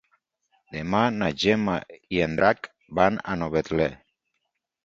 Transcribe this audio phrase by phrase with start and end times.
[0.75, 1.75] Demà na Gemma
[2.17, 3.89] i en Drac van a Novetlè.